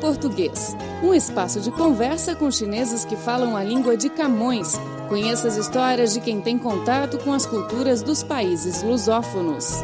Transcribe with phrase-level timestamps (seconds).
[0.00, 4.72] Português, um espaço de conversa com chineses que falam a língua de Camões.
[5.10, 9.74] Conheça as histórias de quem tem contato com as culturas dos países lusófonos.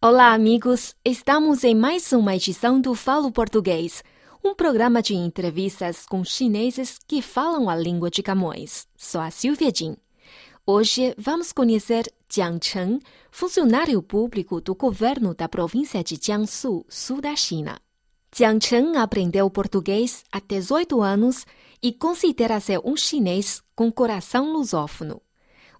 [0.00, 0.94] Olá, amigos!
[1.04, 4.04] Estamos em mais uma edição do Falo Português,
[4.44, 8.86] um programa de entrevistas com chineses que falam a língua de Camões.
[8.96, 9.96] Sou a Silvia Jin.
[10.64, 17.34] Hoje vamos conhecer Jiang Chen, funcionário público do governo da província de Jiangsu, sul da
[17.34, 17.80] China.
[18.34, 21.44] Jiang Chen aprendeu português há 18 anos
[21.82, 25.20] e considera-se um chinês com coração lusófono.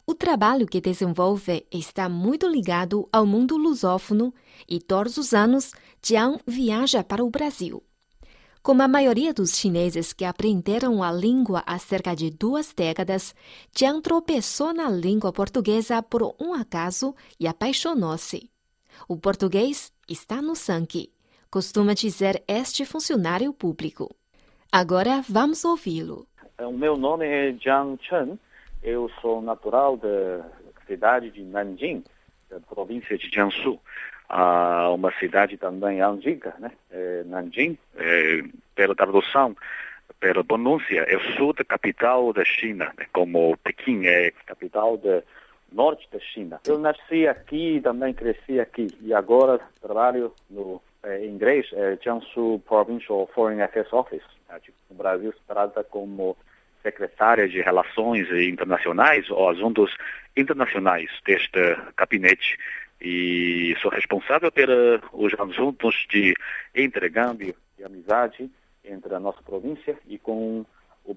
[0.06, 4.34] O trabalho que desenvolve está muito ligado ao mundo lusófono
[4.68, 5.72] e todos os anos
[6.04, 7.82] Jiang viaja para o Brasil.
[8.62, 13.34] Como a maioria dos chineses que aprenderam a língua há cerca de duas décadas,
[13.74, 18.50] Jiang tropeçou na língua portuguesa por um acaso e apaixonou-se.
[19.08, 21.10] O português está no sangue
[21.52, 24.09] costuma dizer este funcionário público.
[24.73, 26.27] Agora vamos ouvi-lo.
[26.59, 28.39] O meu nome é Jiang Chen.
[28.83, 30.47] Eu sou natural da
[30.86, 32.03] cidade de Nanjing,
[32.48, 33.78] da província de Jiangsu.
[34.31, 36.72] Ah, uma cidade também antiga, né?
[36.91, 38.42] É, Nanjing, é,
[38.75, 39.55] pela tradução,
[40.19, 43.06] pela pronúncia, é o sul da capital da China, né?
[43.12, 45.22] como Pequim é capital da
[45.70, 46.61] norte da China.
[46.66, 53.28] Eu nasci aqui, também cresci aqui e agora trabalho no em inglês é Jiangsu Provincial
[53.34, 54.22] Foreign Affairs Office.
[54.48, 54.61] Né?
[54.61, 56.36] Tipo, no Brasil se trata como
[56.83, 59.94] secretária de Relações Internacionais ou Assuntos
[60.36, 62.59] Internacionais deste gabinete
[63.00, 66.34] e sou responsável pelos assuntos de
[66.75, 68.50] intercâmbio e amizade
[68.84, 70.64] entre a nossa província e com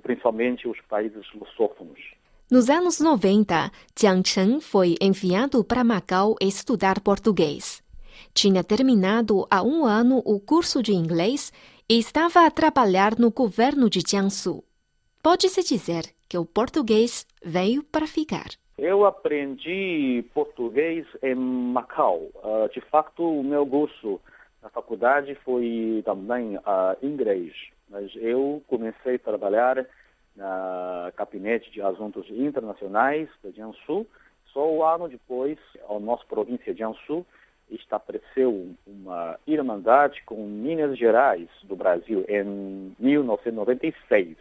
[0.02, 1.99] principalmente os países lusófonos.
[2.52, 7.84] Nos anos 90, Jiang Chen foi enviado para Macau estudar português.
[8.38, 11.53] Tinha terminado há um ano o curso de inglês
[11.89, 14.61] e estava a trabalhar no governo de Jiangsu.
[15.23, 18.48] Pode-se dizer que o português veio para ficar.
[18.77, 22.23] Eu aprendi português em Macau.
[22.43, 24.20] Uh, de facto, o meu curso
[24.61, 26.61] na faculdade foi também uh,
[27.02, 27.54] inglês,
[27.89, 29.86] mas eu comecei a trabalhar
[30.36, 34.05] na gabinete de assuntos internacionais de Jiangsu
[34.52, 35.58] só um ano depois,
[35.89, 37.26] a nossa província de Jiangsu
[37.70, 44.37] estabeleceu uma irmandade com Minas Gerais do Brasil em 1996.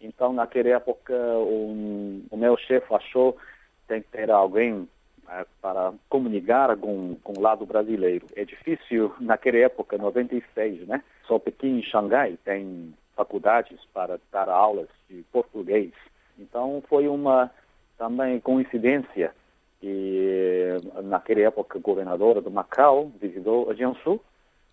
[0.00, 3.40] Então, naquela época, um, o meu chefe achou que
[3.88, 8.26] tem que ter alguém uh, para comunicar com, com o lado brasileiro.
[8.34, 11.02] É difícil, naquela época, 96, né?
[11.26, 15.92] Só Pequim e Xangai tem faculdades para dar aulas de português.
[16.38, 17.50] Então, foi uma
[17.98, 19.34] também coincidência
[19.80, 24.20] que naquela época governadora do Macau visitou a Jiangsu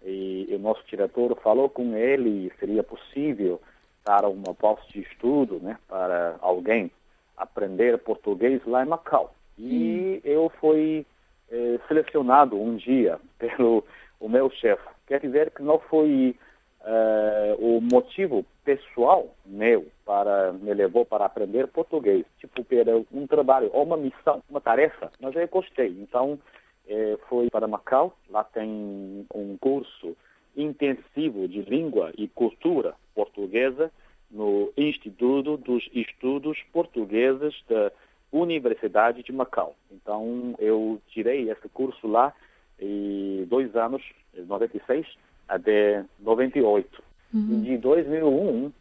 [0.03, 3.59] e o nosso diretor falou com ele seria possível
[4.05, 6.91] dar uma bolsa de estudo né, para alguém
[7.35, 9.33] aprender português lá em Macau.
[9.57, 10.29] E hum.
[10.29, 11.05] eu fui
[11.51, 13.83] eh, selecionado um dia pelo
[14.19, 14.83] o meu chefe.
[15.05, 16.35] Quer dizer que não foi
[16.81, 23.69] uh, o motivo pessoal meu para me levou para aprender português, tipo para um trabalho
[23.73, 25.89] ou uma missão, uma tarefa, mas eu gostei.
[25.99, 26.39] Então
[26.87, 30.15] eh, fui para Macau, lá tem um curso
[30.55, 33.91] intensivo de língua e cultura portuguesa
[34.31, 37.91] no Instituto dos Estudos Portugueses da
[38.31, 39.75] Universidade de Macau.
[39.91, 42.33] Então eu tirei esse curso lá
[42.79, 45.07] e dois anos, 96
[45.47, 47.03] até 98.
[47.33, 47.61] Uhum.
[47.61, 48.71] De 2001, uh,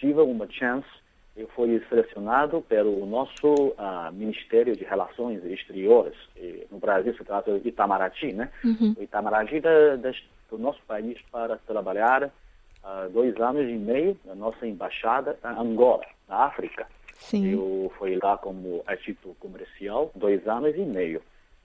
[0.00, 0.88] tive uma chance,
[1.36, 7.58] eu fui selecionado pelo nosso uh, Ministério de Relações Exteriores, e no Brasil se trata
[7.58, 8.50] de Itamaraty, né?
[8.64, 8.94] Uhum.
[8.98, 10.12] O Itamaraty da, da,
[10.50, 16.04] do nosso país para trabalhar uh, dois anos e meio na nossa embaixada em Angola,
[16.28, 16.86] na África.
[17.14, 17.52] Sim.
[17.52, 21.20] Eu fui lá como agito comercial dois anos e meio.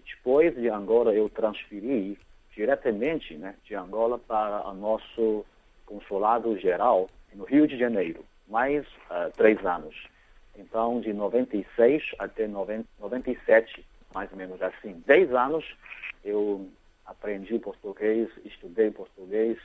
[0.06, 2.18] Depois de Angola eu transferi
[2.56, 5.46] diretamente né, de Angola para o nosso
[5.86, 9.96] consulado geral no Rio de Janeiro, mais uh, três anos.
[10.56, 15.66] Então, de 96 até 90, 97, mais ou menos assim, dez anos,
[16.24, 16.70] eu
[17.06, 19.58] aprendi português, estudei português,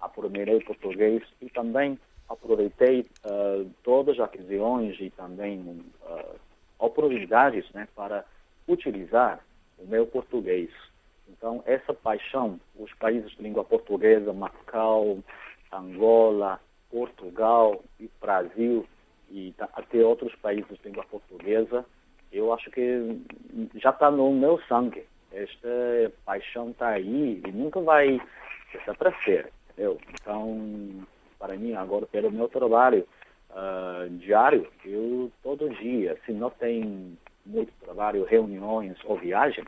[0.00, 1.98] aprimorei português e também
[2.28, 5.58] aproveitei uh, todas as ocasiões e também
[6.02, 6.36] uh,
[6.78, 8.24] oportunidades né, para
[8.66, 9.40] utilizar
[9.78, 10.70] o meu português
[11.30, 15.18] então, essa paixão, os países de língua portuguesa, Macau,
[15.72, 16.60] Angola,
[16.90, 18.86] Portugal e Brasil
[19.30, 21.84] e até outros países de língua portuguesa,
[22.32, 23.20] eu acho que
[23.76, 25.04] já está no meu sangue.
[25.32, 28.20] Esta paixão está aí e nunca vai
[28.72, 29.50] desaparecer.
[29.78, 31.06] Eu, então,
[31.38, 33.06] para mim, agora, pelo meu trabalho
[33.50, 37.16] uh, diário, eu todo dia, se não tem
[37.46, 39.64] muito trabalho, reuniões ou viagem,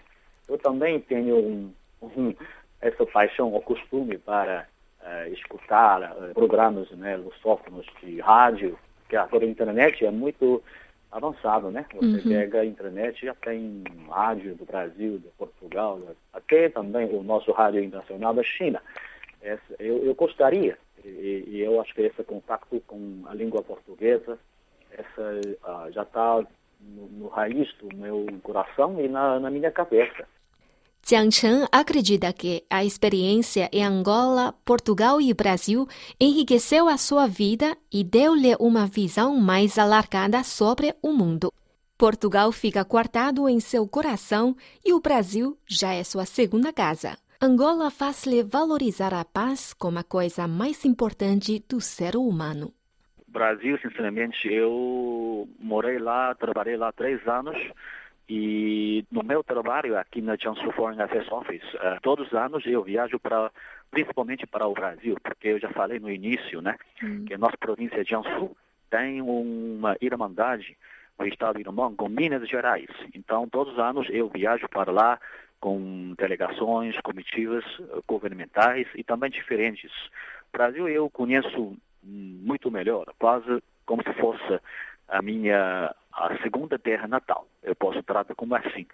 [0.48, 1.72] eu também tenho um,
[2.02, 2.34] um,
[2.80, 4.66] essa paixão ou costume para
[5.00, 8.78] uh, escutar uh, programas né, lusófonos de rádio,
[9.08, 10.62] que agora a internet é muito
[11.12, 11.84] avançado, né?
[11.94, 12.22] Você uhum.
[12.22, 16.00] pega a internet, já tem rádio do Brasil, de Portugal,
[16.32, 18.82] até também o nosso rádio internacional da China.
[19.42, 24.38] Essa, eu, eu gostaria, e, e, eu acho que esse contato com a língua portuguesa,
[24.90, 26.44] essa uh, já está
[26.80, 30.26] no, no, raiz do meu coração e na, na minha cabeça.
[31.12, 35.86] Jiang Chen acredita que a experiência em Angola, Portugal e Brasil
[36.18, 41.52] enriqueceu a sua vida e deu-lhe uma visão mais alargada sobre o mundo.
[41.98, 47.18] Portugal fica guardado em seu coração e o Brasil já é sua segunda casa.
[47.42, 52.72] Angola faz-lhe valorizar a paz como a coisa mais importante do ser humano.
[53.28, 57.58] Brasil, sinceramente, eu morei lá, trabalhei lá três anos
[58.34, 62.82] e no meu trabalho aqui na Jiangsu Foreign Affairs Office, uh, todos os anos eu
[62.82, 63.50] viajo para,
[63.90, 67.26] principalmente para o Brasil, porque eu já falei no início, né, hum.
[67.26, 68.56] que a nossa província de Jiangsu
[68.88, 70.79] tem uma irmandade
[71.19, 72.88] no estado irmão com Minas Gerais.
[73.14, 75.20] Então, todos os anos eu viajo para lá
[75.61, 79.93] com delegações, comitivas uh, governamentais e também diferentes.
[80.49, 84.58] O Brasil eu conheço muito melhor, quase como se fosse
[85.06, 87.46] a minha a segunda terra natal.
[87.62, 88.86] Eu posso tratar como assim.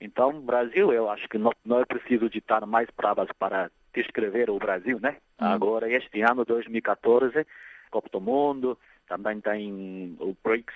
[0.00, 4.50] Então, Brasil, eu acho que não, não é preciso de estar mais bravas para descrever
[4.50, 5.16] o Brasil, né?
[5.40, 5.46] Hum.
[5.46, 7.46] Agora, este ano, 2014,
[7.90, 8.78] Copa do Mundo,
[9.08, 10.74] também tem o BRICS,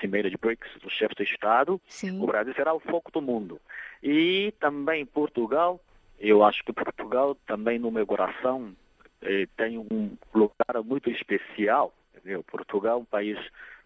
[0.00, 1.80] Cimeira de BRICS, do chefe de Estado.
[1.86, 2.20] Sim.
[2.20, 3.60] O Brasil será o foco do mundo.
[4.02, 5.80] E também Portugal,
[6.18, 8.74] eu acho que Portugal também no meu coração
[9.22, 11.92] eh, tem um lugar muito especial.
[12.16, 12.42] Entendeu?
[12.42, 13.38] Portugal é um país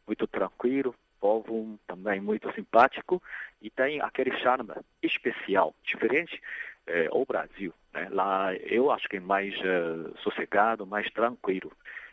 [0.07, 3.23] muito tranquilo, povo também muito simpático
[3.63, 6.43] e tem aquele charme especial, diferente
[6.85, 7.73] é, ao Brasil.
[7.95, 8.09] Né?
[8.11, 11.71] Lá eu acho que é mais uh, sossegado, mais tranquilo.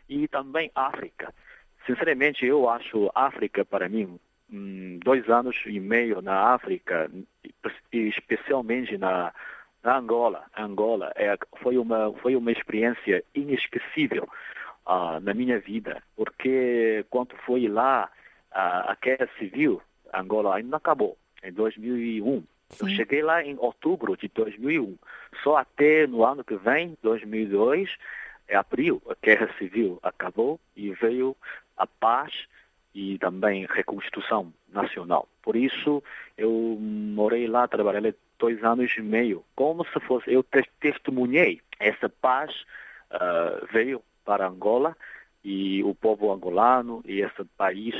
[0.08, 1.34] E também África.
[1.86, 4.18] Sinceramente, eu acho África para mim
[5.04, 7.10] dois anos e meio na África,
[7.92, 9.32] especialmente na,
[9.82, 10.44] na Angola.
[10.56, 14.28] Angola é, foi uma foi uma experiência inesquecível
[14.86, 18.10] uh, na minha vida, porque quando fui lá
[18.50, 19.80] a, a guerra civil
[20.12, 22.42] Angola ainda não acabou, em 2001.
[22.70, 22.84] Sim.
[22.84, 24.96] Eu cheguei lá em outubro de 2001.
[25.42, 27.96] Só até no ano que vem, 2002,
[28.48, 31.36] em abril, a guerra civil acabou e veio
[31.76, 32.46] a paz
[32.94, 35.28] e também reconstrução nacional.
[35.42, 36.02] Por isso,
[36.36, 40.44] eu morei lá, trabalhei dois anos e meio, como se fosse, eu
[40.80, 42.50] testemunhei essa paz
[43.12, 44.96] uh, veio para Angola
[45.44, 47.94] e o povo angolano e esse país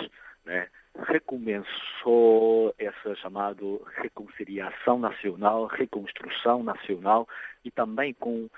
[0.50, 0.66] né,
[1.06, 3.62] recomeçou essa chamada
[3.94, 7.28] reconciliação nacional, reconstrução nacional
[7.64, 8.48] e também com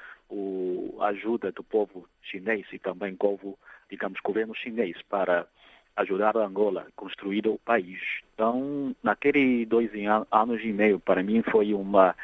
[0.98, 3.58] a ajuda do povo chinês e também com o,
[3.90, 5.46] digamos, governo chinês para
[5.96, 8.00] ajudar a Angola a construir o país.
[8.32, 9.90] Então, naqueles dois
[10.30, 12.16] anos e meio, para mim foi uma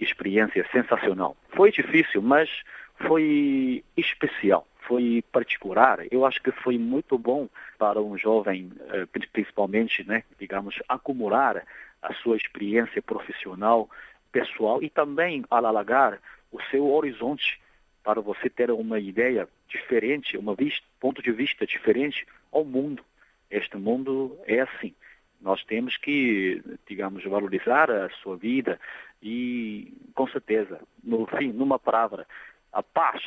[0.00, 1.36] experiência sensacional.
[1.56, 2.48] Foi difícil, mas
[2.94, 6.04] foi especial foi particular.
[6.10, 11.64] Eu acho que foi muito bom para um jovem, eh, principalmente, né, digamos, acumular
[12.02, 13.88] a sua experiência profissional,
[14.32, 16.18] pessoal e também alargar
[16.50, 17.60] o seu horizonte
[18.02, 20.56] para você ter uma ideia diferente, um
[20.98, 23.04] ponto de vista diferente ao mundo.
[23.48, 24.92] Este mundo é assim.
[25.40, 28.80] Nós temos que, digamos, valorizar a sua vida
[29.22, 32.26] e, com certeza, no fim, numa palavra,
[32.72, 33.22] a paz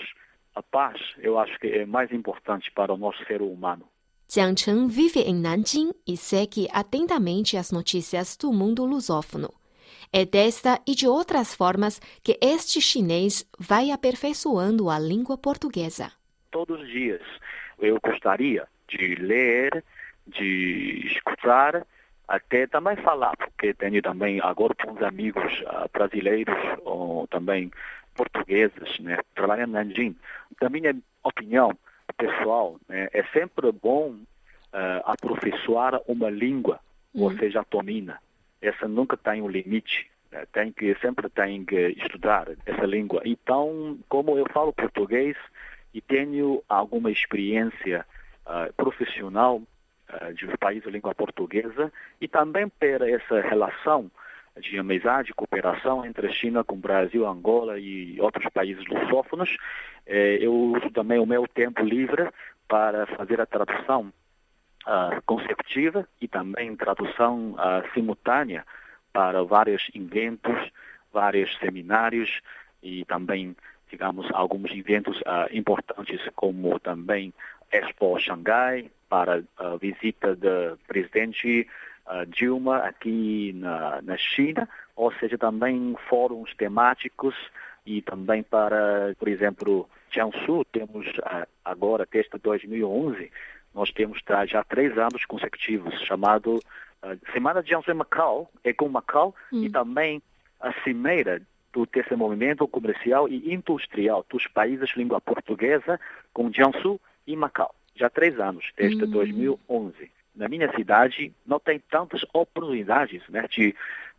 [0.56, 3.88] a paz, eu acho que é mais importante para o nosso ser humano.
[4.28, 9.54] Jiang Chen vive em Nanjing e segue atentamente as notícias do mundo lusófono.
[10.12, 16.12] É desta e de outras formas que este chinês vai aperfeiçoando a língua portuguesa.
[16.52, 17.22] Todos os dias
[17.80, 19.84] eu gostaria de ler,
[20.28, 21.86] de escutar,
[22.28, 27.72] até também falar, porque tenho também agora os amigos uh, brasileiros ou também
[28.14, 30.16] portugueses, né, trabalhando em Nanjing.
[30.60, 31.72] Da minha opinião
[32.18, 36.80] pessoal, né, é sempre bom uh, aperfeiçoar uma língua
[37.12, 37.30] que uhum.
[37.30, 38.20] você já domina.
[38.62, 40.10] Essa nunca tem um limite.
[40.32, 43.22] Né, tem que sempre tem que estudar essa língua.
[43.26, 45.38] Então, como eu falo português
[45.94, 48.06] e tenho alguma experiência
[48.46, 54.10] uh, profissional uh, de país de língua portuguesa e também para essa relação
[54.60, 59.58] de amizade e cooperação entre a China com o Brasil, Angola e outros países lusófonos.
[60.06, 62.30] Eh, eu uso também o meu tempo livre
[62.68, 64.14] para fazer a tradução
[64.88, 68.66] uh, consecutiva e também tradução uh, simultânea
[69.12, 70.72] para vários eventos,
[71.12, 72.42] vários seminários
[72.82, 73.56] e também,
[73.90, 77.34] digamos, alguns eventos uh, importantes como também
[77.72, 81.68] Expo Xangai para a visita do presidente
[82.28, 87.36] Dilma aqui na, na China, ou seja, também fóruns temáticos
[87.86, 91.08] e também para, por exemplo, Jiangsu, temos
[91.64, 93.32] agora, desde 2011,
[93.74, 96.60] nós temos já três anos consecutivos, chamado
[97.34, 99.64] Semana de Jiangsu Macau, é com Macau, hum.
[99.64, 100.22] e também
[100.60, 101.42] a cimeira
[101.74, 106.00] do terceiro movimento comercial e industrial dos países de língua portuguesa
[106.32, 107.74] com Jiangsu e Macau.
[107.96, 109.10] Já três anos, desde hum.
[109.10, 110.12] 2011.
[110.36, 113.76] Na minha cidade não tem tantas oportunidades né, de,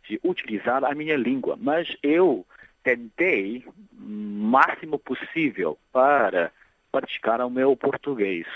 [0.07, 2.45] de utilizar a minha língua, mas eu
[2.83, 3.65] tentei
[3.97, 6.51] o máximo possível para
[6.91, 8.47] praticar o meu português.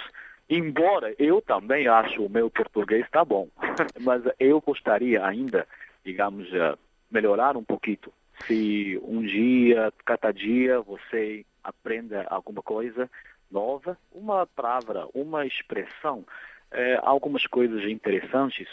[0.50, 3.50] Embora eu também acho o meu português está bom,
[4.00, 5.68] mas eu gostaria ainda,
[6.04, 6.76] digamos, eh,
[7.12, 8.14] melhorar um pouquinho.
[8.48, 13.10] Se um dia, cada dia, você aprenda alguma coisa
[13.52, 16.26] nova, uma palavra, uma expressão,
[16.72, 18.68] é, algumas coisas interessantes.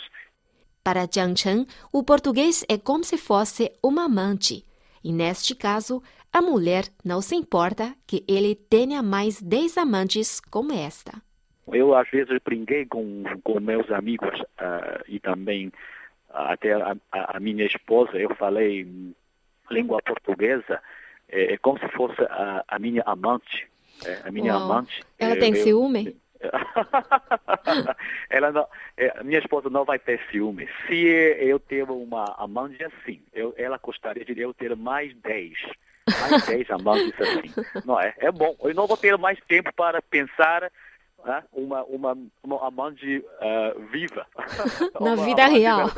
[0.83, 4.65] Para Jiang Chen, o português é como se fosse uma amante.
[5.03, 10.73] E neste caso, a mulher não se importa que ele tenha mais 10 amantes como
[10.73, 11.13] esta.
[11.73, 15.73] Eu, às vezes, brinquei com, com meus amigos uh, e também uh,
[16.31, 18.87] até a, a, minha esposa, eu falei
[19.71, 20.81] língua portuguesa,
[21.29, 23.69] é, é como se fosse a, a minha amante.
[24.05, 24.65] É, a minha Uau.
[24.65, 25.03] amante.
[25.19, 26.17] Ela é, tem eu, ciúme?
[28.31, 30.69] ela não, é, minha esposa não vai ter ciúme.
[30.87, 35.59] Se eu ter uma amante assim, eu, ela gostaria de eu ter mais dez.
[36.21, 37.83] Mais dez amantes assim.
[37.85, 38.15] Não é?
[38.19, 38.57] É bom.
[38.61, 40.71] Eu não vou ter mais tempo para pensar
[41.27, 41.43] né?
[41.53, 44.27] uma, uma, uma amante uh, viva.
[45.01, 45.91] Na vida real.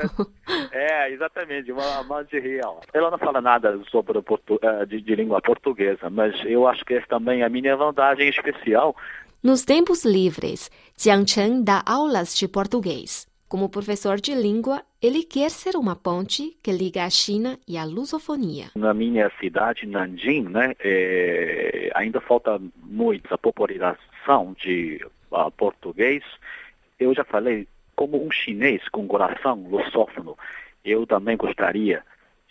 [0.73, 2.81] É, exatamente, uma amante real.
[2.93, 6.95] Ela não fala nada sobre portu, uh, de, de, língua portuguesa, mas eu acho que
[6.95, 8.97] essa também é a minha vantagem especial.
[9.41, 13.25] Nos tempos livres, Jiang Chen dá aulas de português.
[13.49, 17.85] Como professor de língua, ele quer ser uma ponte que liga a China e a
[17.85, 18.67] lusofonia.
[18.75, 26.25] Na minha cidade, Nanjing, né, é, ainda falta muito a popularização de uh, português,
[26.99, 30.37] eu já falei, como um chinês com coração lusófono,
[30.85, 32.03] eu também gostaria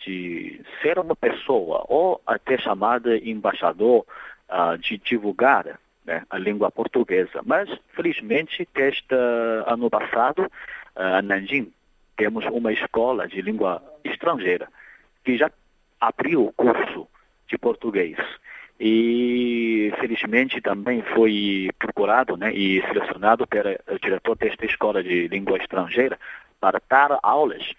[0.06, 4.06] de ser uma pessoa, ou até chamada embaixador,
[4.48, 5.78] uh, de divulgar
[6.08, 7.42] né, a língua portuguesa.
[7.44, 9.14] Mas, felizmente, este
[9.66, 10.50] ano passado,
[10.96, 11.70] uh, Nanjing,
[12.16, 14.68] temos uma escola de língua estrangeira
[15.22, 15.50] que já
[16.00, 17.06] abriu o curso
[17.46, 18.16] de português
[18.80, 26.18] e felizmente também foi procurado né, e selecionado pelo diretor desta escola de língua estrangeira
[26.60, 27.72] para dar aulas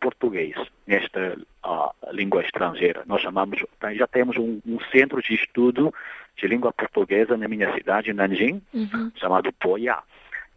[0.00, 0.54] português
[0.86, 3.02] nesta uh, língua estrangeira.
[3.06, 3.62] Nós chamamos,
[3.94, 5.92] já temos um, um, centro de estudo
[6.36, 9.12] de língua portuguesa na minha cidade, Nanjing, uhum.
[9.16, 9.98] chamado Poya.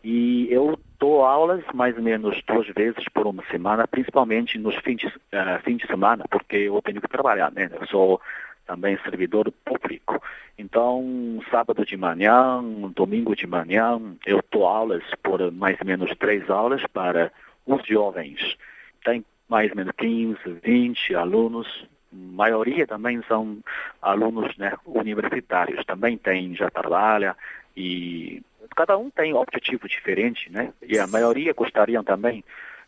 [0.04, 4.98] E eu dou aulas mais ou menos duas vezes por uma semana, principalmente nos fins
[4.98, 7.70] de, uh, fins de semana, porque eu tenho que trabalhar, né?
[7.80, 8.22] Eu sou
[8.66, 10.22] também servidor público.
[10.58, 12.62] Então, sábado de manhã,
[12.96, 17.32] domingo de manhã, eu dou aulas por mais ou menos três aulas para
[17.66, 18.58] os jovens.
[19.04, 21.88] Tem mais ou menos 15, 20 alunos.
[22.12, 23.60] Maioria também são
[24.02, 25.86] alunos né, universitários.
[25.86, 27.36] Também tem, já trabalha
[27.76, 28.42] e
[28.76, 30.74] cada um tem um objetivo diferente, né?
[30.82, 32.44] E a maioria gostariam também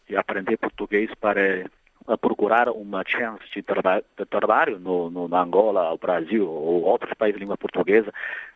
[0.07, 1.65] de aprender português para
[2.19, 7.13] procurar uma chance de, traba de trabalho no, no, na Angola, o Brasil ou outros
[7.13, 8.11] países de língua portuguesa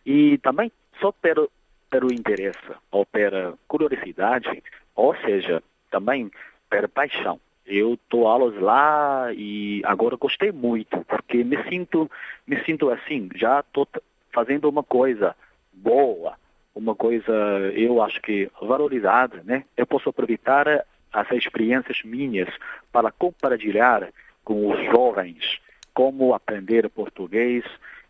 [0.05, 1.49] e também só pelo,
[1.89, 2.57] pelo interesse
[2.91, 4.63] ou pela curiosidade,
[4.95, 6.31] ou seja, também
[6.75, 7.39] pela paixão.
[7.65, 12.09] Eu dou aulas lá e agora gostei muito porque me sinto
[12.45, 13.87] me sinto assim, já estou
[14.31, 15.35] fazendo uma coisa
[15.73, 16.35] boa,
[16.75, 17.33] uma coisa
[17.73, 19.63] eu acho que valorizada, né?
[19.75, 22.49] Eu posso aproveitar as experiências minhas
[22.91, 24.09] para compartilhar
[24.43, 25.59] com os jovens
[25.93, 27.63] como aprender português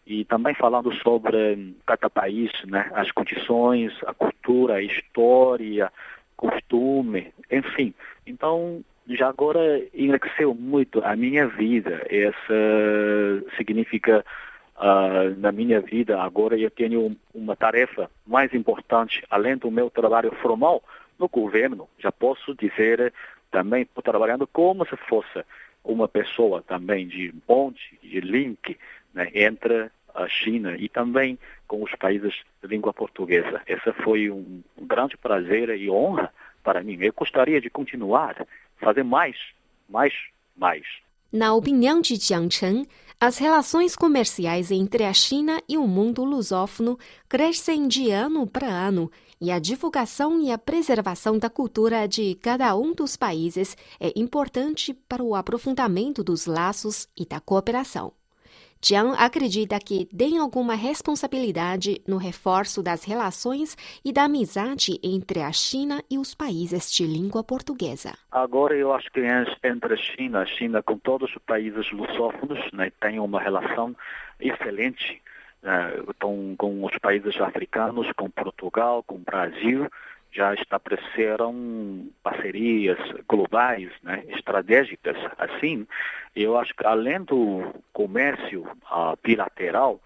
[0.06, 5.92] e também falando sobre cada país, né, as condições, a cultura, a história,
[6.36, 7.94] costume, enfim.
[8.26, 12.06] Então, já agora enriqueceu muito a minha vida.
[12.10, 14.26] Essa significa
[14.78, 20.32] uh, na minha vida agora eu tenho uma tarefa mais importante além do meu trabalho
[20.42, 20.84] formal
[21.18, 23.14] no governo, já posso dizer
[23.50, 25.46] também trabalhando como se fosse
[25.84, 28.78] uma pessoa também de ponte, de link
[29.14, 33.62] né, entre a China e também com os países de língua portuguesa.
[33.68, 36.32] Esse foi um grande prazer e honra
[36.64, 36.98] para mim.
[37.00, 39.38] Eu gostaria de continuar, fazer mais,
[39.90, 40.14] mais,
[40.56, 40.84] mais.
[41.32, 42.88] Na opinião de Jiang Chen,
[43.20, 49.12] as relações comerciais entre a China e o mundo lusófono crescem de ano para ano
[49.40, 54.94] e a divulgação e a preservação da cultura de cada um dos países é importante
[54.94, 58.14] para o aprofundamento dos laços e da cooperação.
[58.82, 65.52] Jiang acredita que tem alguma responsabilidade no reforço das relações e da amizade entre a
[65.52, 68.14] China e os países de língua portuguesa.
[68.32, 69.22] Agora eu acho que
[69.64, 73.96] entre a China, a China com todos os países lusófonos né, tem uma relação
[74.40, 75.22] excelente
[75.64, 79.90] né, com, com os países africanos, com Portugal, com Brasil
[80.36, 85.16] já estabeleceram parcerias globais, né, estratégicas.
[85.38, 85.88] Assim,
[86.36, 90.02] eu acho que além do comércio uh, bilateral,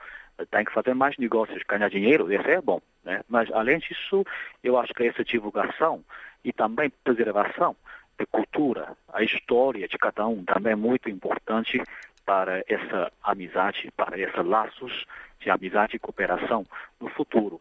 [0.52, 2.80] tem que fazer mais negócios, ganhar dinheiro, isso é bom.
[3.04, 3.22] Né?
[3.28, 4.24] Mas, além disso,
[4.64, 6.04] eu acho que essa divulgação
[6.46, 7.76] e também preservação
[8.18, 11.82] da cultura, a história de cada um também é muito importante
[12.24, 15.06] para essa amizade, para esses laços
[15.40, 16.66] de amizade e cooperação
[17.00, 17.60] no futuro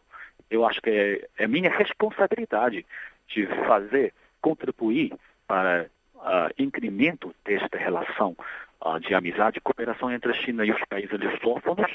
[0.50, 2.84] eu acho que é, é minha responsabilidade
[3.28, 5.12] de fazer, contribuir
[5.46, 8.36] para uh, incremento desta relação
[8.84, 11.90] uh, de amizade e cooperação entre a China e os países lusófonos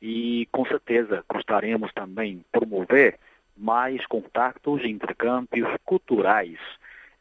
[0.00, 3.18] e, com certeza, gostaríamos também promover
[3.56, 6.58] mais contatos e intercâmbios culturais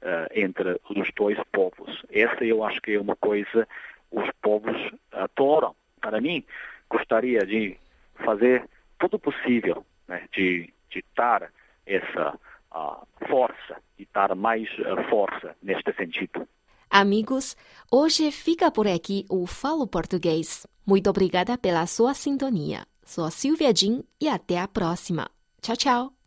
[0.01, 2.03] uh, entre os dois povos.
[2.09, 3.67] Essa eu acho que é uma coisa
[4.11, 4.75] os povos
[5.11, 5.75] adoram.
[6.01, 6.43] Para mim,
[6.89, 7.77] gostaria de
[8.15, 8.63] fazer
[8.97, 11.49] tudo possível né, de, de dar
[11.85, 12.37] essa
[12.73, 16.47] uh, força, de dar mais uh, força neste sentido.
[16.89, 17.55] Amigos,
[17.91, 20.65] hoje fica por aqui o Falo Português.
[20.85, 22.85] Muito obrigada pela sua sintonia.
[23.05, 25.29] Sou Silvia Jin e até a próxima.
[25.61, 26.18] Tchau, tchau.